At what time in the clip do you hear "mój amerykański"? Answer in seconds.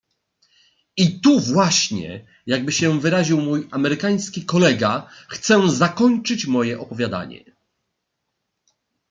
3.41-4.45